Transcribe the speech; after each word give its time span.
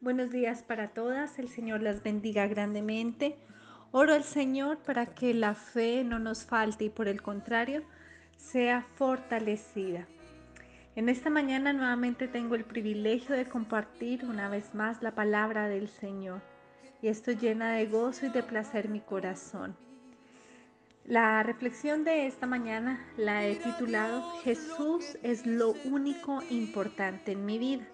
Buenos 0.00 0.30
días 0.30 0.62
para 0.62 0.90
todas, 0.90 1.40
el 1.40 1.48
Señor 1.48 1.82
las 1.82 2.04
bendiga 2.04 2.46
grandemente. 2.46 3.36
Oro 3.90 4.14
al 4.14 4.22
Señor 4.22 4.78
para 4.78 5.06
que 5.06 5.34
la 5.34 5.56
fe 5.56 6.04
no 6.04 6.20
nos 6.20 6.44
falte 6.44 6.84
y 6.84 6.88
por 6.88 7.08
el 7.08 7.20
contrario 7.20 7.82
sea 8.36 8.86
fortalecida. 8.94 10.06
En 10.94 11.08
esta 11.08 11.30
mañana 11.30 11.72
nuevamente 11.72 12.28
tengo 12.28 12.54
el 12.54 12.64
privilegio 12.64 13.34
de 13.34 13.48
compartir 13.48 14.24
una 14.24 14.48
vez 14.48 14.72
más 14.72 15.02
la 15.02 15.16
palabra 15.16 15.66
del 15.66 15.88
Señor 15.88 16.42
y 17.02 17.08
esto 17.08 17.32
llena 17.32 17.72
de 17.72 17.86
gozo 17.86 18.26
y 18.26 18.28
de 18.28 18.44
placer 18.44 18.88
mi 18.88 19.00
corazón. 19.00 19.76
La 21.04 21.42
reflexión 21.42 22.04
de 22.04 22.28
esta 22.28 22.46
mañana 22.46 23.04
la 23.16 23.44
he 23.44 23.56
titulado 23.56 24.22
Jesús 24.44 25.18
es 25.24 25.44
lo 25.44 25.74
único 25.86 26.40
importante 26.50 27.32
en 27.32 27.44
mi 27.44 27.58
vida. 27.58 27.84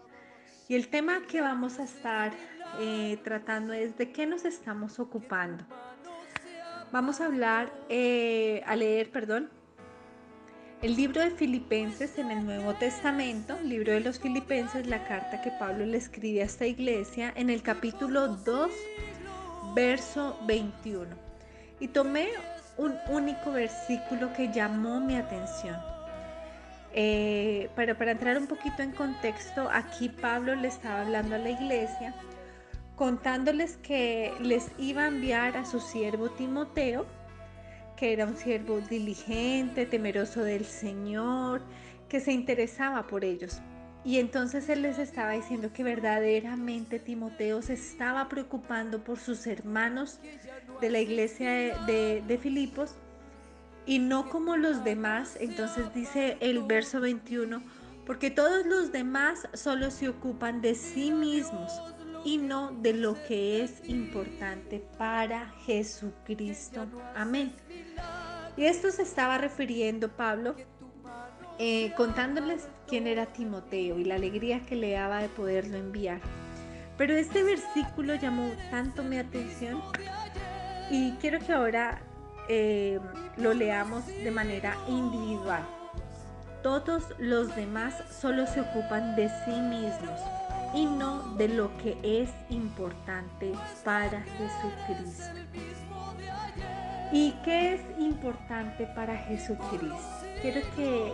Y 0.68 0.74
el 0.74 0.88
tema 0.88 1.22
que 1.28 1.42
vamos 1.42 1.78
a 1.78 1.84
estar 1.84 2.32
eh, 2.80 3.18
tratando 3.22 3.74
es 3.74 3.98
de 3.98 4.10
qué 4.12 4.26
nos 4.26 4.44
estamos 4.44 4.98
ocupando. 4.98 5.64
Vamos 6.90 7.20
a 7.20 7.26
hablar, 7.26 7.72
eh, 7.88 8.62
a 8.66 8.74
leer, 8.76 9.10
perdón, 9.10 9.50
el 10.80 10.96
libro 10.96 11.20
de 11.20 11.30
Filipenses 11.30 12.18
en 12.18 12.30
el 12.30 12.44
Nuevo 12.44 12.74
Testamento, 12.74 13.58
libro 13.62 13.92
de 13.92 14.00
los 14.00 14.20
Filipenses, 14.20 14.86
la 14.86 15.04
carta 15.06 15.42
que 15.42 15.50
Pablo 15.50 15.84
le 15.84 15.98
escribe 15.98 16.42
a 16.42 16.44
esta 16.44 16.66
iglesia 16.66 17.32
en 17.36 17.50
el 17.50 17.62
capítulo 17.62 18.28
2, 18.28 18.70
verso 19.74 20.38
21. 20.46 21.08
Y 21.80 21.88
tomé 21.88 22.28
un 22.76 22.94
único 23.08 23.52
versículo 23.52 24.32
que 24.32 24.52
llamó 24.52 25.00
mi 25.00 25.16
atención. 25.16 25.93
Eh, 26.96 27.70
pero 27.74 27.98
para 27.98 28.12
entrar 28.12 28.38
un 28.38 28.46
poquito 28.46 28.82
en 28.82 28.92
contexto, 28.92 29.68
aquí 29.72 30.08
Pablo 30.08 30.54
le 30.54 30.68
estaba 30.68 31.00
hablando 31.00 31.34
a 31.34 31.38
la 31.38 31.50
iglesia, 31.50 32.14
contándoles 32.94 33.76
que 33.78 34.32
les 34.40 34.70
iba 34.78 35.02
a 35.02 35.08
enviar 35.08 35.56
a 35.56 35.64
su 35.64 35.80
siervo 35.80 36.30
Timoteo, 36.30 37.04
que 37.96 38.12
era 38.12 38.26
un 38.26 38.36
siervo 38.36 38.80
diligente, 38.80 39.86
temeroso 39.86 40.44
del 40.44 40.64
Señor, 40.64 41.62
que 42.08 42.20
se 42.20 42.30
interesaba 42.30 43.08
por 43.08 43.24
ellos. 43.24 43.60
Y 44.04 44.18
entonces 44.18 44.68
él 44.68 44.82
les 44.82 44.98
estaba 44.98 45.32
diciendo 45.32 45.72
que 45.72 45.82
verdaderamente 45.82 47.00
Timoteo 47.00 47.60
se 47.62 47.72
estaba 47.72 48.28
preocupando 48.28 49.02
por 49.02 49.18
sus 49.18 49.48
hermanos 49.48 50.20
de 50.80 50.90
la 50.90 51.00
iglesia 51.00 51.50
de, 51.86 52.22
de 52.24 52.38
Filipos 52.38 52.94
y 53.86 53.98
no 53.98 54.28
como 54.28 54.56
los 54.56 54.84
demás. 54.84 55.36
Entonces 55.40 55.92
dice 55.94 56.36
el 56.40 56.62
verso 56.62 57.00
21, 57.00 57.62
porque 58.06 58.30
todos 58.30 58.66
los 58.66 58.92
demás 58.92 59.48
solo 59.54 59.90
se 59.90 60.08
ocupan 60.08 60.60
de 60.60 60.74
sí 60.74 61.10
mismos 61.10 61.72
y 62.24 62.38
no 62.38 62.72
de 62.72 62.94
lo 62.94 63.14
que 63.26 63.62
es 63.62 63.86
importante 63.88 64.84
para 64.98 65.50
Jesucristo. 65.66 66.86
Amén. 67.14 67.52
Y 68.56 68.64
esto 68.64 68.90
se 68.90 69.02
estaba 69.02 69.38
refiriendo 69.38 70.08
Pablo 70.08 70.54
eh, 71.58 71.92
contándoles 71.96 72.68
quién 72.88 73.06
era 73.06 73.26
Timoteo 73.26 73.98
y 73.98 74.04
la 74.04 74.16
alegría 74.16 74.60
que 74.66 74.76
le 74.76 74.92
daba 74.92 75.20
de 75.20 75.28
poderlo 75.28 75.76
enviar. 75.76 76.20
Pero 76.96 77.14
este 77.14 77.42
versículo 77.42 78.14
llamó 78.14 78.50
tanto 78.70 79.02
mi 79.02 79.18
atención 79.18 79.82
y 80.90 81.12
quiero 81.20 81.40
que 81.40 81.52
ahora 81.52 82.00
eh, 82.48 83.00
lo 83.36 83.54
leamos 83.54 84.06
de 84.06 84.30
manera 84.30 84.76
individual. 84.88 85.64
Todos 86.62 87.04
los 87.18 87.54
demás 87.56 87.94
solo 88.10 88.46
se 88.46 88.62
ocupan 88.62 89.16
de 89.16 89.28
sí 89.44 89.60
mismos 89.60 90.20
y 90.74 90.86
no 90.86 91.34
de 91.36 91.48
lo 91.48 91.76
que 91.78 91.98
es 92.02 92.30
importante 92.50 93.52
para 93.84 94.22
Jesucristo. 94.22 95.24
¿Y 97.12 97.32
qué 97.44 97.74
es 97.74 97.80
importante 97.98 98.86
para 98.86 99.16
Jesucristo? 99.16 99.98
Quiero 100.42 100.60
que 100.74 101.12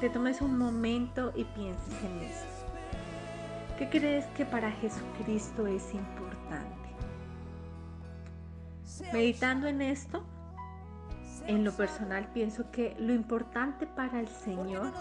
te 0.00 0.10
tomes 0.10 0.40
un 0.40 0.56
momento 0.56 1.32
y 1.34 1.44
pienses 1.44 2.04
en 2.04 2.20
esto. 2.22 2.46
¿Qué 3.78 3.88
crees 3.88 4.26
que 4.36 4.44
para 4.44 4.70
Jesucristo 4.70 5.66
es 5.66 5.92
importante? 5.94 6.82
Meditando 9.12 9.66
en 9.66 9.82
esto, 9.82 10.24
en 11.46 11.64
lo 11.64 11.72
personal 11.72 12.28
pienso 12.32 12.70
que 12.70 12.94
lo 12.98 13.12
importante 13.12 13.86
para 13.86 14.20
el 14.20 14.28
Señor 14.28 14.92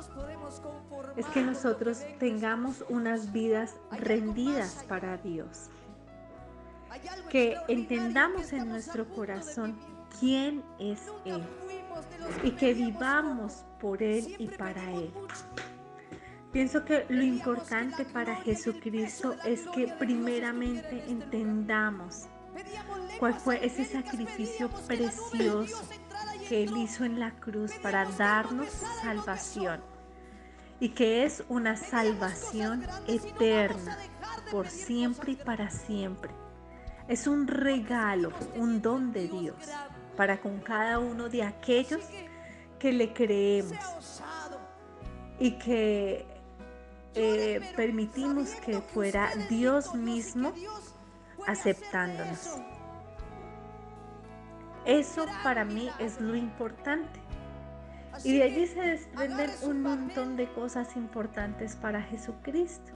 es 1.15 1.25
que 1.27 1.41
nosotros 1.41 2.03
tengamos 2.19 2.83
unas 2.89 3.31
vidas 3.31 3.75
rendidas 3.91 4.85
para 4.87 5.17
Dios. 5.17 5.69
Que 7.29 7.55
entendamos 7.67 8.53
en 8.53 8.69
nuestro 8.69 9.07
corazón 9.09 9.77
quién 10.19 10.63
es 10.79 11.01
Él 11.25 11.43
y 12.43 12.51
que 12.51 12.73
vivamos 12.73 13.65
por 13.79 14.03
Él 14.03 14.35
y 14.37 14.47
para 14.47 14.91
Él. 14.91 15.11
Pienso 16.51 16.83
que 16.83 17.05
lo 17.07 17.23
importante 17.23 18.03
para 18.03 18.35
Jesucristo 18.35 19.35
es 19.45 19.65
que 19.73 19.87
primeramente 19.87 21.03
entendamos 21.07 22.27
cuál 23.19 23.33
fue 23.33 23.65
ese 23.65 23.85
sacrificio 23.85 24.69
precioso 24.85 25.87
que 26.51 26.63
Él 26.63 26.75
hizo 26.75 27.05
en 27.05 27.17
la 27.17 27.31
cruz 27.31 27.71
para 27.81 28.03
darnos 28.03 28.67
salvación 29.01 29.79
y 30.81 30.89
que 30.89 31.23
es 31.23 31.45
una 31.47 31.77
salvación 31.77 32.85
eterna 33.07 33.97
por 34.51 34.67
siempre 34.67 35.31
y 35.31 35.35
para 35.37 35.69
siempre. 35.69 36.29
Es 37.07 37.25
un 37.25 37.47
regalo, 37.47 38.33
un 38.57 38.81
don 38.81 39.13
de 39.13 39.29
Dios 39.29 39.55
para 40.17 40.41
con 40.41 40.59
cada 40.59 40.99
uno 40.99 41.29
de 41.29 41.41
aquellos 41.43 42.01
que 42.79 42.91
le 42.91 43.13
creemos 43.13 44.21
y 45.39 45.51
que 45.51 46.25
eh, 47.15 47.61
permitimos 47.77 48.49
que 48.55 48.81
fuera 48.81 49.31
Dios 49.49 49.95
mismo 49.95 50.51
aceptándonos. 51.47 52.57
Eso 54.85 55.25
para 55.43 55.65
mí 55.65 55.89
es 55.99 56.19
lo 56.19 56.35
importante. 56.35 57.19
Y 58.23 58.37
de 58.37 58.43
allí 58.43 58.67
se 58.67 58.81
desprenden 58.81 59.49
un 59.63 59.81
montón 59.81 60.35
de 60.35 60.51
cosas 60.53 60.95
importantes 60.95 61.75
para 61.75 62.01
Jesucristo. 62.01 62.91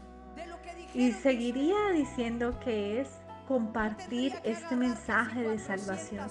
Y 0.93 1.11
seguiría 1.11 1.91
diciendo 1.93 2.59
que 2.59 3.01
es 3.01 3.09
compartir 3.47 4.33
este 4.43 4.75
mensaje 4.75 5.41
de 5.41 5.59
salvación, 5.59 6.27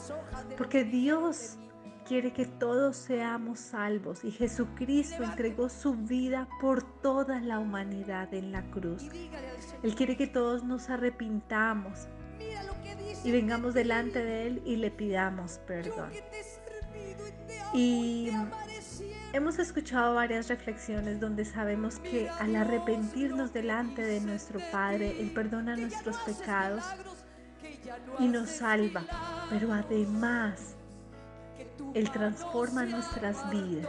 porque 0.57 0.85
Dios 0.85 1.59
quiere 2.07 2.33
que 2.33 2.45
todos 2.45 2.97
seamos 2.97 3.61
salvos 3.61 4.25
y 4.25 4.31
Jesucristo 4.31 5.23
entregó 5.23 5.69
su 5.69 5.95
vida 5.95 6.49
por 6.61 6.83
toda 7.01 7.41
la 7.41 7.59
humanidad 7.59 8.33
en 8.35 8.53
la 8.53 8.63
cruz. 8.71 9.05
Él 9.83 9.95
quiere 9.95 10.17
que 10.17 10.27
todos 10.27 10.65
nos 10.65 10.91
arrepintamos, 10.91 12.09
y 13.25 13.31
vengamos 13.31 13.75
delante 13.75 14.23
de 14.23 14.47
Él 14.47 14.63
y 14.65 14.77
le 14.77 14.91
pidamos 14.91 15.59
perdón. 15.67 16.11
Y 17.73 18.31
hemos 19.33 19.59
escuchado 19.59 20.15
varias 20.15 20.49
reflexiones 20.49 21.19
donde 21.19 21.45
sabemos 21.45 21.99
que 21.99 22.29
al 22.29 22.55
arrepentirnos 22.55 23.53
delante 23.53 24.03
de 24.03 24.21
nuestro 24.21 24.61
Padre, 24.71 25.21
Él 25.21 25.31
perdona 25.31 25.77
nuestros 25.77 26.17
pecados 26.19 26.85
y 28.19 28.29
nos 28.29 28.49
salva, 28.49 29.05
pero 29.51 29.73
además 29.73 30.77
Él 31.95 32.11
transforma 32.11 32.85
nuestras 32.85 33.51
vidas. 33.51 33.89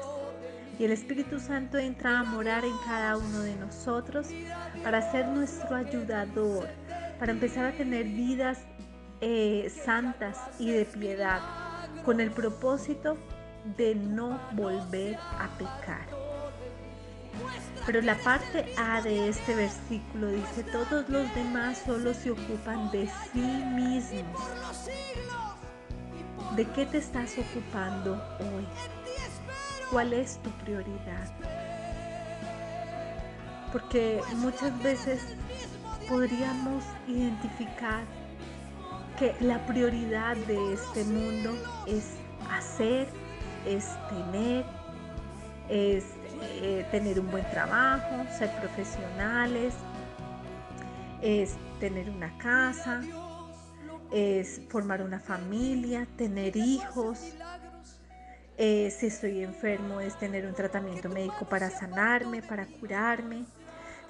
Y 0.78 0.84
el 0.84 0.92
Espíritu 0.92 1.40
Santo 1.40 1.78
entra 1.78 2.20
a 2.20 2.24
morar 2.24 2.66
en 2.66 2.78
cada 2.86 3.16
uno 3.16 3.40
de 3.42 3.56
nosotros 3.56 4.28
para 4.84 5.12
ser 5.12 5.28
nuestro 5.28 5.76
ayudador, 5.76 6.68
para 7.18 7.32
empezar 7.32 7.66
a 7.66 7.72
tener 7.72 8.04
vidas 8.04 8.60
eh, 9.22 9.72
santas 9.84 10.38
y 10.60 10.72
de 10.72 10.86
piedad, 10.86 11.42
con 12.04 12.20
el 12.20 12.32
propósito 12.32 13.18
de 13.78 13.96
no 13.96 14.40
volver 14.54 15.16
a 15.16 15.50
pecar. 15.58 16.08
Pero 17.86 18.02
la 18.02 18.16
parte 18.16 18.66
A 18.78 19.02
de 19.02 19.30
este 19.30 19.56
versículo 19.56 20.28
dice, 20.28 20.64
todos 20.72 21.08
los 21.10 21.34
demás 21.36 21.82
solo 21.86 22.14
se 22.14 22.32
ocupan 22.32 22.90
de 22.92 23.08
sí 23.32 23.40
mismos. 23.40 24.90
¿De 26.56 26.66
qué 26.72 26.86
te 26.86 26.98
estás 26.98 27.36
ocupando 27.38 28.14
hoy? 28.40 28.66
¿Cuál 29.92 30.14
es 30.14 30.38
tu 30.42 30.50
prioridad? 30.64 31.32
Porque 33.72 34.22
muchas 34.38 34.82
veces 34.82 35.22
podríamos 36.08 36.84
identificar 37.08 38.04
que 39.18 39.36
la 39.40 39.66
prioridad 39.66 40.36
de 40.36 40.74
este 40.74 41.04
mundo 41.06 41.52
es 41.88 42.16
hacer, 42.52 43.08
es 43.66 43.88
tener, 44.10 44.66
es 45.70 46.06
eh, 46.42 46.86
tener 46.92 47.20
un 47.20 47.32
buen 47.32 47.50
trabajo, 47.52 48.26
ser 48.38 48.52
profesionales, 48.60 49.74
es 51.22 51.56
tener 51.80 52.10
una 52.10 52.38
casa, 52.38 53.02
es 54.12 54.62
formar 54.70 55.02
una 55.02 55.20
familia, 55.20 56.08
tener 56.18 56.56
hijos. 56.56 57.36
Eh, 58.58 58.90
si 58.98 59.08
estoy 59.08 59.44
enfermo 59.44 60.00
es 60.00 60.18
tener 60.18 60.46
un 60.46 60.54
tratamiento 60.54 61.10
médico 61.10 61.46
para 61.46 61.70
sanarme, 61.70 62.42
para 62.42 62.66
curarme. 62.66 63.46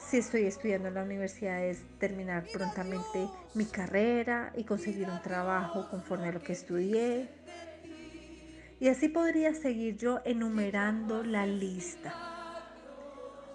Si 0.08 0.18
estoy 0.18 0.44
estudiando 0.44 0.90
en 0.90 0.94
la 0.94 1.04
universidad 1.04 1.66
es 1.66 1.82
terminar 1.98 2.46
prontamente 2.54 3.28
mi 3.56 3.66
carrera 3.66 4.54
y 4.56 4.64
conseguir 4.64 5.10
un 5.10 5.20
trabajo 5.24 5.90
conforme 5.90 6.28
a 6.28 6.32
lo 6.32 6.42
que 6.42 6.54
estudié. 6.54 7.28
Y 8.80 8.88
así 8.90 9.10
podría 9.10 9.56
seguir 9.56 9.98
yo 9.98 10.20
enumerando 10.24 11.24
la 11.24 11.48
lista. 11.48 12.14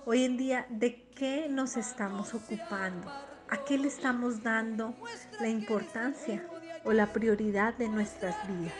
Hoy 0.04 0.24
en 0.24 0.36
día, 0.36 0.66
¿de 0.70 1.04
qué 1.14 1.46
nos 1.48 1.76
estamos 1.76 2.34
ocupando? 2.34 3.08
¿A 3.48 3.64
qué 3.64 3.78
le 3.78 3.86
estamos 3.86 4.42
dando 4.42 4.94
la 5.40 5.48
importancia 5.48 6.44
o 6.84 6.92
la 6.92 7.12
prioridad 7.12 7.74
de 7.74 7.88
nuestras 7.88 8.34
vidas? 8.48 8.74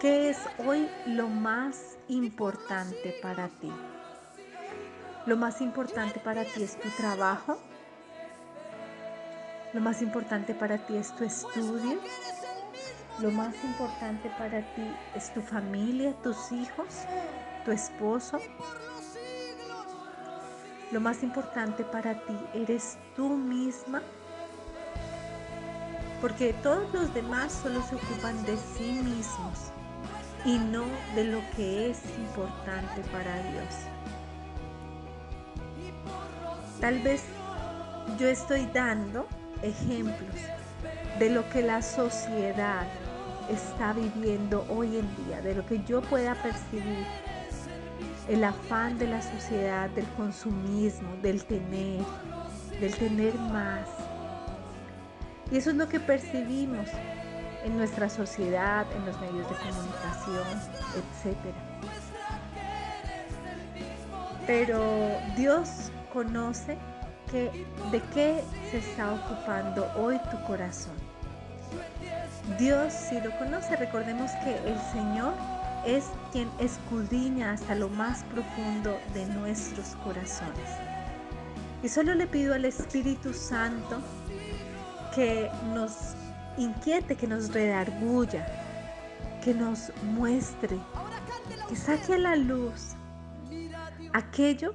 ¿Qué 0.00 0.28
es 0.28 0.38
hoy 0.58 0.86
lo 1.06 1.28
más 1.28 1.96
importante 2.08 3.14
para 3.22 3.48
ti? 3.48 3.72
Lo 5.26 5.36
más 5.36 5.60
importante 5.60 6.18
para 6.18 6.44
ti 6.44 6.62
es 6.62 6.80
tu 6.80 6.88
trabajo. 6.90 7.58
Lo 9.74 9.80
más 9.80 10.00
importante 10.00 10.54
para 10.54 10.78
ti 10.78 10.96
es 10.96 11.14
tu 11.14 11.24
estudio. 11.24 12.00
Lo 13.20 13.30
más 13.30 13.54
importante 13.62 14.30
para 14.38 14.62
ti 14.74 14.96
es 15.14 15.32
tu 15.34 15.42
familia, 15.42 16.14
tus 16.22 16.50
hijos, 16.52 17.04
tu 17.66 17.70
esposo. 17.70 18.40
Lo 20.90 21.00
más 21.00 21.22
importante 21.22 21.84
para 21.84 22.14
ti 22.14 22.36
eres 22.54 22.96
tú 23.14 23.28
misma. 23.28 24.00
Porque 26.22 26.54
todos 26.62 26.92
los 26.94 27.12
demás 27.12 27.52
solo 27.52 27.82
se 27.82 27.96
ocupan 27.96 28.42
de 28.46 28.56
sí 28.56 28.92
mismos 28.92 29.70
y 30.46 30.58
no 30.58 30.84
de 31.14 31.24
lo 31.24 31.40
que 31.54 31.90
es 31.90 32.00
importante 32.18 33.02
para 33.12 33.36
Dios. 33.50 34.19
Tal 36.80 36.98
vez 37.00 37.22
yo 38.18 38.26
estoy 38.26 38.66
dando 38.72 39.26
ejemplos 39.62 40.34
de 41.18 41.28
lo 41.28 41.48
que 41.50 41.60
la 41.60 41.82
sociedad 41.82 42.86
está 43.50 43.92
viviendo 43.92 44.64
hoy 44.70 44.96
en 44.96 45.26
día, 45.26 45.42
de 45.42 45.54
lo 45.54 45.66
que 45.66 45.82
yo 45.84 46.00
pueda 46.00 46.34
percibir. 46.42 47.04
El 48.28 48.44
afán 48.44 48.96
de 48.98 49.08
la 49.08 49.20
sociedad, 49.20 49.90
del 49.90 50.06
consumismo, 50.16 51.16
del 51.20 51.44
tener, 51.44 52.02
del 52.80 52.94
tener 52.94 53.34
más. 53.34 53.86
Y 55.50 55.56
eso 55.56 55.70
es 55.70 55.76
lo 55.76 55.88
que 55.88 56.00
percibimos 56.00 56.88
en 57.64 57.76
nuestra 57.76 58.08
sociedad, 58.08 58.86
en 58.96 59.04
los 59.04 59.20
medios 59.20 59.50
de 59.50 59.56
comunicación, 59.56 60.46
etc. 60.96 61.69
Pero 64.50 65.16
Dios 65.36 65.92
conoce 66.12 66.76
que, 67.30 67.64
de 67.92 68.02
qué 68.12 68.42
se 68.72 68.78
está 68.78 69.12
ocupando 69.12 69.86
hoy 69.96 70.18
tu 70.28 70.44
corazón. 70.44 70.94
Dios 72.58 72.92
si 72.92 73.20
lo 73.20 73.30
conoce, 73.38 73.76
recordemos 73.76 74.32
que 74.42 74.56
el 74.68 74.76
Señor 74.92 75.34
es 75.86 76.06
quien 76.32 76.50
escudriña 76.58 77.52
hasta 77.52 77.76
lo 77.76 77.88
más 77.90 78.24
profundo 78.24 78.98
de 79.14 79.24
nuestros 79.26 79.94
corazones. 80.02 80.68
Y 81.84 81.88
solo 81.88 82.12
le 82.16 82.26
pido 82.26 82.52
al 82.52 82.64
Espíritu 82.64 83.32
Santo 83.32 84.00
que 85.14 85.48
nos 85.72 86.16
inquiete, 86.58 87.14
que 87.14 87.28
nos 87.28 87.54
redarguya, 87.54 88.48
que 89.44 89.54
nos 89.54 89.92
muestre, 90.02 90.76
que 91.68 91.76
saque 91.76 92.14
a 92.14 92.18
la 92.18 92.34
luz 92.34 92.96
aquello 94.12 94.74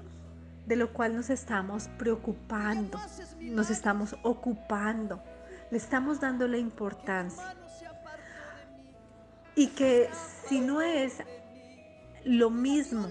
de 0.66 0.76
lo 0.76 0.92
cual 0.94 1.16
nos 1.16 1.30
estamos 1.30 1.90
preocupando, 1.98 3.00
nos 3.40 3.70
estamos 3.70 4.16
ocupando, 4.24 5.22
le 5.70 5.78
estamos 5.78 6.20
dando 6.20 6.48
la 6.48 6.58
importancia. 6.58 7.56
Y 9.56 9.68
que 9.68 10.10
si 10.48 10.60
no 10.60 10.82
es 10.82 11.24
lo 12.26 12.50
mismo 12.50 13.08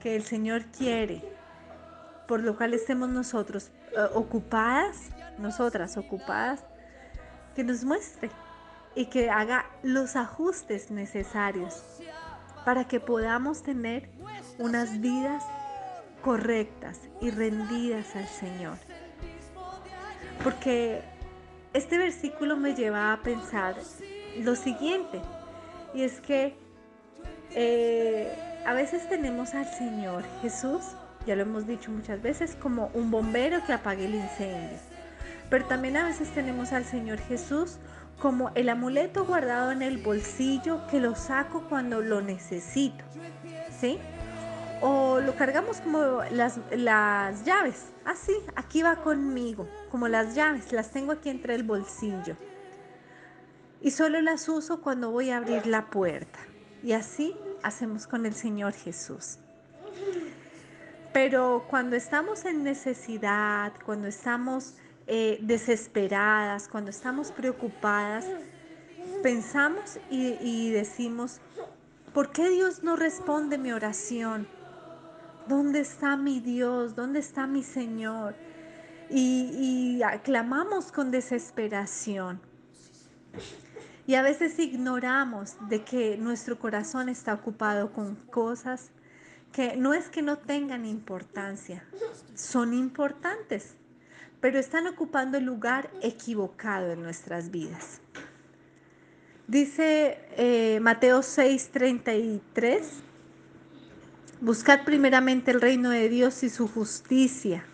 que 0.00 0.16
el 0.16 0.24
Señor 0.24 0.64
quiere, 0.66 1.22
por 2.26 2.40
lo 2.40 2.56
cual 2.56 2.74
estemos 2.74 3.08
nosotros 3.08 3.70
eh, 3.96 4.00
ocupadas, 4.14 5.10
nosotras 5.38 5.96
ocupadas, 5.96 6.64
que 7.54 7.64
nos 7.64 7.84
muestre 7.84 8.30
y 8.94 9.06
que 9.06 9.30
haga 9.30 9.66
los 9.82 10.16
ajustes 10.16 10.90
necesarios 10.90 11.82
para 12.64 12.86
que 12.86 13.00
podamos 13.00 13.62
tener 13.62 14.10
unas 14.58 15.00
vidas 15.00 15.44
correctas 16.22 17.00
y 17.20 17.30
rendidas 17.30 18.14
al 18.16 18.26
Señor. 18.26 18.76
Porque 20.42 21.02
este 21.72 21.98
versículo 21.98 22.56
me 22.56 22.74
lleva 22.74 23.12
a 23.12 23.22
pensar 23.22 23.76
lo 24.38 24.54
siguiente, 24.54 25.20
y 25.94 26.02
es 26.02 26.20
que 26.20 26.56
eh, 27.54 28.60
a 28.64 28.74
veces 28.74 29.08
tenemos 29.08 29.54
al 29.54 29.66
Señor 29.66 30.24
Jesús, 30.42 30.82
ya 31.26 31.34
lo 31.34 31.42
hemos 31.42 31.66
dicho 31.66 31.90
muchas 31.90 32.20
veces, 32.22 32.56
como 32.56 32.90
un 32.94 33.10
bombero 33.10 33.64
que 33.66 33.72
apague 33.72 34.04
el 34.04 34.14
incendio. 34.14 34.78
Pero 35.50 35.64
también 35.66 35.96
a 35.96 36.04
veces 36.04 36.28
tenemos 36.34 36.72
al 36.72 36.84
Señor 36.84 37.18
Jesús 37.18 37.78
como 38.18 38.50
el 38.54 38.68
amuleto 38.68 39.24
guardado 39.24 39.70
en 39.72 39.82
el 39.82 39.98
bolsillo 39.98 40.86
que 40.88 41.00
lo 41.00 41.14
saco 41.14 41.64
cuando 41.68 42.00
lo 42.00 42.20
necesito. 42.20 43.04
¿Sí? 43.80 43.98
O 44.80 45.20
lo 45.20 45.34
cargamos 45.34 45.80
como 45.80 46.22
las, 46.30 46.60
las 46.70 47.44
llaves. 47.44 47.86
Así, 48.04 48.32
ah, 48.48 48.52
aquí 48.56 48.82
va 48.82 48.96
conmigo, 48.96 49.68
como 49.90 50.08
las 50.08 50.34
llaves, 50.34 50.72
las 50.72 50.90
tengo 50.90 51.12
aquí 51.12 51.28
entre 51.30 51.54
el 51.54 51.62
bolsillo. 51.62 52.36
Y 53.80 53.90
solo 53.90 54.20
las 54.20 54.48
uso 54.48 54.80
cuando 54.80 55.10
voy 55.10 55.30
a 55.30 55.38
abrir 55.38 55.66
la 55.66 55.90
puerta. 55.90 56.38
Y 56.82 56.92
así 56.92 57.36
hacemos 57.62 58.06
con 58.06 58.26
el 58.26 58.34
Señor 58.34 58.72
Jesús. 58.72 59.38
Pero 61.12 61.64
cuando 61.68 61.96
estamos 61.96 62.44
en 62.44 62.62
necesidad, 62.62 63.72
cuando 63.84 64.08
estamos 64.08 64.74
eh, 65.06 65.38
desesperadas, 65.40 66.68
cuando 66.68 66.90
estamos 66.90 67.32
preocupadas, 67.32 68.26
pensamos 69.22 69.98
y, 70.10 70.36
y 70.40 70.70
decimos, 70.70 71.40
¿por 72.12 72.30
qué 72.30 72.50
Dios 72.50 72.82
no 72.82 72.94
responde 72.94 73.58
mi 73.58 73.72
oración? 73.72 74.46
¿Dónde 75.48 75.80
está 75.80 76.16
mi 76.16 76.40
Dios? 76.40 76.94
¿Dónde 76.94 77.20
está 77.20 77.46
mi 77.46 77.62
Señor? 77.62 78.34
Y, 79.10 79.96
y 79.98 80.02
aclamamos 80.02 80.92
con 80.92 81.10
desesperación. 81.10 82.40
Y 84.06 84.14
a 84.14 84.22
veces 84.22 84.58
ignoramos 84.58 85.56
de 85.68 85.84
que 85.84 86.16
nuestro 86.16 86.58
corazón 86.58 87.08
está 87.08 87.34
ocupado 87.34 87.92
con 87.92 88.14
cosas 88.14 88.90
que 89.52 89.76
no 89.76 89.94
es 89.94 90.08
que 90.08 90.22
no 90.22 90.38
tengan 90.38 90.84
importancia, 90.84 91.84
son 92.34 92.74
importantes, 92.74 93.74
pero 94.40 94.58
están 94.58 94.86
ocupando 94.86 95.38
el 95.38 95.44
lugar 95.44 95.90
equivocado 96.02 96.92
en 96.92 97.02
nuestras 97.02 97.50
vidas. 97.50 98.00
Dice 99.46 100.18
eh, 100.36 100.78
Mateo 100.80 101.20
6:33, 101.20 102.82
Buscad 104.40 104.84
primeramente 104.84 105.50
el 105.50 105.60
reino 105.60 105.90
de 105.90 106.08
Dios 106.08 106.44
y 106.44 106.48
su 106.48 106.68
justicia. 106.68 107.64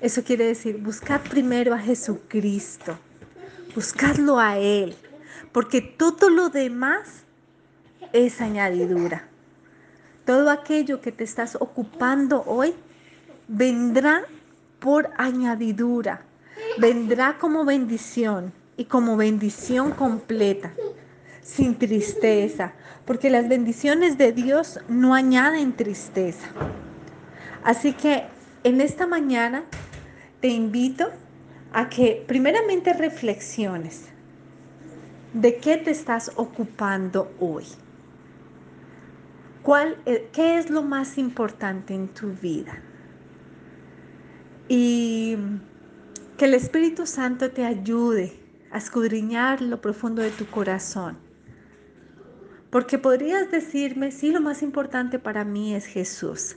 Eso 0.00 0.22
quiere 0.22 0.46
decir, 0.46 0.78
buscad 0.78 1.20
primero 1.22 1.74
a 1.74 1.78
Jesucristo. 1.78 2.96
Buscadlo 3.74 4.38
a 4.38 4.56
Él. 4.56 4.94
Porque 5.50 5.80
todo 5.80 6.30
lo 6.30 6.48
demás 6.48 7.24
es 8.12 8.40
añadidura. 8.40 9.26
Todo 10.24 10.50
aquello 10.50 11.00
que 11.00 11.10
te 11.10 11.24
estás 11.24 11.56
ocupando 11.56 12.44
hoy 12.46 12.74
vendrá 13.48 14.22
por 14.78 15.10
añadidura. 15.16 16.22
Vendrá 16.78 17.36
como 17.38 17.64
bendición 17.64 18.52
y 18.76 18.84
como 18.84 19.16
bendición 19.16 19.90
completa 19.90 20.72
sin 21.48 21.78
tristeza, 21.78 22.72
porque 23.06 23.30
las 23.30 23.48
bendiciones 23.48 24.18
de 24.18 24.32
Dios 24.32 24.80
no 24.88 25.14
añaden 25.14 25.72
tristeza. 25.74 26.48
Así 27.64 27.92
que 27.92 28.24
en 28.64 28.80
esta 28.80 29.06
mañana 29.06 29.64
te 30.40 30.48
invito 30.48 31.10
a 31.72 31.88
que 31.88 32.24
primeramente 32.26 32.92
reflexiones 32.92 34.06
de 35.32 35.56
qué 35.56 35.76
te 35.76 35.90
estás 35.90 36.32
ocupando 36.36 37.32
hoy. 37.40 37.64
¿Cuál, 39.62 39.96
¿Qué 40.32 40.58
es 40.58 40.70
lo 40.70 40.82
más 40.82 41.18
importante 41.18 41.94
en 41.94 42.08
tu 42.08 42.28
vida? 42.32 42.82
y 44.68 45.36
que 46.36 46.44
el 46.44 46.54
Espíritu 46.54 47.06
Santo 47.06 47.50
te 47.50 47.64
ayude 47.64 48.38
a 48.70 48.78
escudriñar 48.78 49.62
lo 49.62 49.80
profundo 49.80 50.22
de 50.22 50.30
tu 50.30 50.46
corazón. 50.46 51.16
Porque 52.70 52.98
podrías 52.98 53.50
decirme, 53.50 54.10
sí, 54.10 54.30
lo 54.30 54.40
más 54.40 54.62
importante 54.62 55.18
para 55.18 55.44
mí 55.44 55.74
es 55.74 55.86
Jesús, 55.86 56.56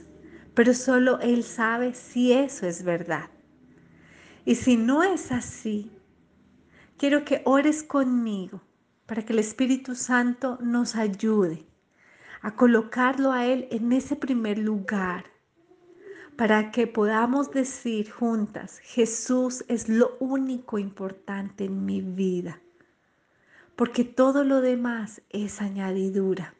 pero 0.54 0.74
solo 0.74 1.18
Él 1.20 1.42
sabe 1.42 1.94
si 1.94 2.32
eso 2.32 2.66
es 2.66 2.84
verdad. 2.84 3.30
Y 4.44 4.56
si 4.56 4.76
no 4.76 5.02
es 5.02 5.32
así, 5.32 5.90
quiero 6.98 7.24
que 7.24 7.42
ores 7.44 7.82
conmigo 7.82 8.60
para 9.06 9.24
que 9.24 9.32
el 9.32 9.38
Espíritu 9.38 9.94
Santo 9.94 10.58
nos 10.60 10.96
ayude 10.96 11.66
a 12.42 12.56
colocarlo 12.56 13.32
a 13.32 13.46
Él 13.46 13.68
en 13.70 13.92
ese 13.92 14.16
primer 14.16 14.58
lugar, 14.58 15.26
para 16.36 16.70
que 16.70 16.86
podamos 16.86 17.50
decir 17.50 18.10
juntas, 18.10 18.78
Jesús 18.78 19.64
es 19.68 19.88
lo 19.88 20.16
único 20.18 20.78
importante 20.78 21.66
en 21.66 21.84
mi 21.84 22.00
vida, 22.00 22.61
porque 23.76 24.04
todo 24.04 24.44
lo 24.44 24.60
demás 24.60 25.22
es 25.30 25.60
añadidura. 25.60 26.54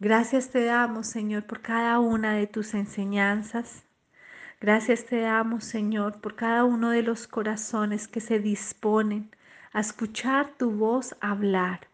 Gracias 0.00 0.50
te 0.50 0.64
damos, 0.64 1.06
Señor, 1.06 1.44
por 1.44 1.62
cada 1.62 1.98
una 1.98 2.34
de 2.34 2.46
tus 2.46 2.74
enseñanzas. 2.74 3.84
Gracias 4.60 5.06
te 5.06 5.20
damos, 5.20 5.64
Señor, 5.64 6.20
por 6.20 6.36
cada 6.36 6.64
uno 6.64 6.90
de 6.90 7.02
los 7.02 7.26
corazones 7.26 8.08
que 8.08 8.20
se 8.20 8.38
disponen 8.38 9.30
a 9.72 9.80
escuchar 9.80 10.54
tu 10.56 10.70
voz 10.70 11.16
hablar. 11.20 11.88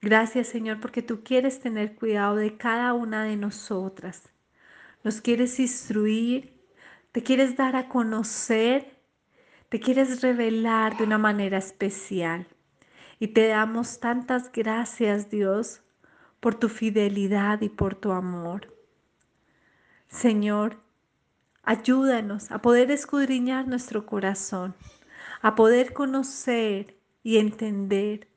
Gracias, 0.00 0.48
Señor, 0.48 0.80
porque 0.80 1.02
tú 1.02 1.22
quieres 1.22 1.60
tener 1.60 1.94
cuidado 1.94 2.36
de 2.36 2.56
cada 2.56 2.92
una 2.94 3.24
de 3.24 3.36
nosotras 3.36 4.32
nos 5.04 5.20
quieres 5.20 5.58
instruir, 5.58 6.52
te 7.10 7.22
quieres 7.22 7.56
dar 7.56 7.76
a 7.76 7.88
conocer, 7.88 9.01
te 9.72 9.80
quieres 9.80 10.20
revelar 10.20 10.98
de 10.98 11.04
una 11.04 11.16
manera 11.16 11.56
especial. 11.56 12.46
Y 13.18 13.28
te 13.28 13.48
damos 13.48 14.00
tantas 14.00 14.52
gracias, 14.52 15.30
Dios, 15.30 15.80
por 16.40 16.56
tu 16.56 16.68
fidelidad 16.68 17.62
y 17.62 17.70
por 17.70 17.94
tu 17.94 18.12
amor. 18.12 18.76
Señor, 20.08 20.76
ayúdanos 21.62 22.50
a 22.50 22.60
poder 22.60 22.90
escudriñar 22.90 23.66
nuestro 23.66 24.04
corazón, 24.04 24.74
a 25.40 25.54
poder 25.54 25.94
conocer 25.94 26.98
y 27.22 27.38
entender 27.38 28.28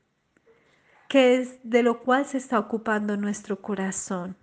qué 1.10 1.36
es 1.36 1.60
de 1.64 1.84
lo 1.84 2.02
cual 2.02 2.26
se 2.26 2.38
está 2.38 2.58
ocupando 2.58 3.18
nuestro 3.18 3.62
corazón. 3.62 4.38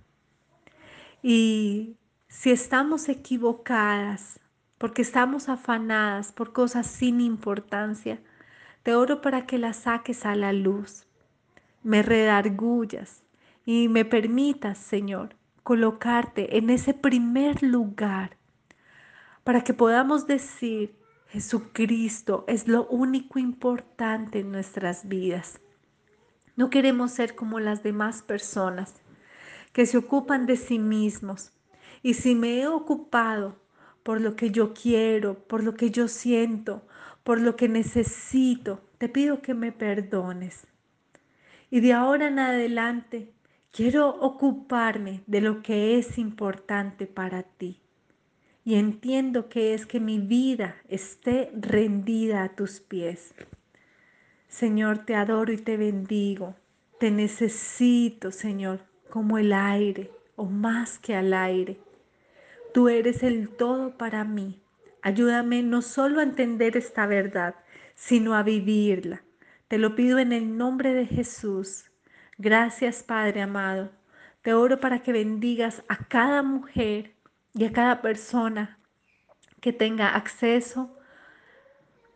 Y 1.23 1.97
si 2.29 2.51
estamos 2.51 3.09
equivocadas, 3.09 4.42
porque 4.83 5.03
estamos 5.03 5.49
afanadas 5.49 6.33
por 6.33 6.53
cosas 6.53 6.89
sin 6.89 7.21
importancia, 7.21 8.21
te 8.83 8.97
oro 8.97 9.21
para 9.21 9.47
que 9.47 9.57
las 9.57 9.77
saques 9.77 10.27
a 10.27 10.35
la 10.35 10.53
luz, 10.53 11.07
me 11.85 12.03
redargullas 12.03 13.23
y 13.65 13.87
me 13.89 14.05
permitas, 14.05 14.79
Señor, 14.79 15.37
colocarte 15.63 16.59
en 16.59 16.69
ese 16.69 16.95
primer 16.95 17.63
lugar 17.63 18.37
para 19.45 19.63
que 19.63 19.73
podamos 19.73 20.27
decir, 20.27 20.97
Jesucristo 21.29 22.45
es 22.49 22.67
lo 22.67 22.89
único 22.89 23.39
importante 23.39 24.41
en 24.41 24.51
nuestras 24.51 25.07
vidas. 25.07 25.61
No 26.57 26.71
queremos 26.71 27.13
ser 27.13 27.37
como 27.37 27.61
las 27.61 27.85
demás 27.85 28.23
personas 28.23 29.01
que 29.73 29.87
se 29.87 29.97
ocupan 29.97 30.45
de 30.45 30.57
sí 30.57 30.81
mismos, 30.81 31.53
y 32.03 32.15
si 32.15 32.35
me 32.35 32.61
he 32.61 32.67
ocupado 32.67 33.62
por 34.03 34.21
lo 34.21 34.37
que 34.37 34.51
yo 34.51 34.75
quiero, 34.75 35.39
por 35.47 35.63
lo 35.63 35.75
que 35.75 35.91
yo 35.91 36.09
siento, 36.09 36.83
por 37.23 37.41
lo 37.41 37.57
que 37.57 37.69
necesito, 37.69 38.81
te 38.99 39.09
pido 39.09 39.43
que 39.43 39.55
me 39.55 39.73
perdones. 39.73 40.67
Y 41.71 41.81
de 41.81 41.93
ahora 41.93 42.29
en 42.29 42.39
adelante 42.39 43.33
quiero 43.71 44.09
ocuparme 44.09 45.23
de 45.27 45.41
lo 45.41 45.63
que 45.63 45.99
es 45.99 46.19
importante 46.19 47.07
para 47.07 47.43
ti. 47.43 47.81
Y 48.65 48.77
entiendo 48.77 49.49
que 49.49 49.75
es 49.75 49.87
que 49.87 49.99
mi 49.99 50.19
vida 50.19 50.77
esté 50.89 51.51
rendida 51.55 52.45
a 52.45 52.55
tus 52.55 52.81
pies. 52.81 53.35
Señor, 54.49 55.05
te 55.05 55.15
adoro 55.15 55.53
y 55.53 55.57
te 55.57 55.77
bendigo. 55.77 56.55
Te 57.01 57.11
necesito, 57.11 58.31
Señor, 58.31 58.85
como 59.11 59.39
el 59.39 59.53
aire 59.53 60.11
o 60.37 60.45
más 60.45 60.99
que 60.99 61.17
al 61.17 61.33
aire. 61.33 61.81
Tú 62.73 62.89
eres 62.89 63.23
el 63.23 63.51
todo 63.51 63.99
para 63.99 64.25
mí. 64.25 64.63
Ayúdame 65.03 65.63
no 65.63 65.83
solo 65.83 66.21
a 66.21 66.23
entender 66.23 66.77
esta 66.77 67.07
verdad, 67.07 67.55
sino 67.95 68.35
a 68.35 68.43
vivirla. 68.43 69.23
Te 69.69 69.79
lo 69.79 69.95
pido 69.95 70.19
en 70.19 70.33
el 70.33 70.57
nombre 70.57 70.95
de 70.95 71.07
Jesús. 71.07 71.85
Gracias, 72.39 73.03
Padre 73.03 73.43
amado. 73.43 73.91
Te 74.43 74.55
oro 74.55 74.81
para 74.81 75.03
que 75.03 75.13
bendigas 75.13 75.83
a 75.89 76.05
cada 76.09 76.43
mujer 76.43 77.15
y 77.55 77.65
a 77.65 77.73
cada 77.73 78.01
persona 78.01 78.79
que 79.61 79.73
tenga 79.73 80.15
acceso 80.15 80.97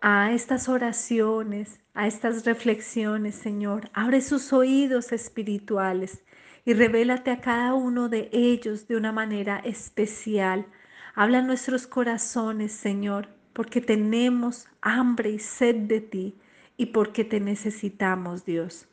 a 0.00 0.32
estas 0.32 0.68
oraciones, 0.68 1.80
a 1.94 2.06
estas 2.06 2.44
reflexiones, 2.44 3.34
Señor. 3.34 3.90
Abre 3.92 4.20
sus 4.20 4.52
oídos 4.52 5.12
espirituales 5.12 6.24
y 6.66 6.74
revélate 6.74 7.30
a 7.30 7.40
cada 7.40 7.74
uno 7.74 8.08
de 8.08 8.28
ellos 8.32 8.88
de 8.88 8.96
una 8.96 9.12
manera 9.12 9.60
especial. 9.60 10.66
Habla 11.14 11.40
nuestros 11.40 11.86
corazones, 11.86 12.72
Señor, 12.72 13.28
porque 13.52 13.80
tenemos 13.80 14.66
hambre 14.82 15.30
y 15.30 15.38
sed 15.38 15.76
de 15.76 16.00
ti 16.00 16.34
y 16.76 16.86
porque 16.86 17.24
te 17.24 17.40
necesitamos, 17.40 18.44
Dios. 18.44 18.86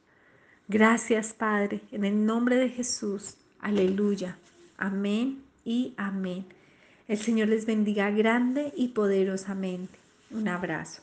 Gracias, 0.67 1.33
Padre, 1.33 1.81
en 1.91 2.05
el 2.05 2.25
nombre 2.25 2.55
de 2.55 2.69
Jesús. 2.69 3.37
Aleluya. 3.59 4.37
Amén 4.77 5.43
y 5.65 5.93
amén. 5.97 6.45
El 7.07 7.17
Señor 7.17 7.49
les 7.49 7.65
bendiga 7.65 8.11
grande 8.11 8.71
y 8.77 8.89
poderosamente. 8.89 9.97
Un 10.31 10.47
abrazo. 10.47 11.01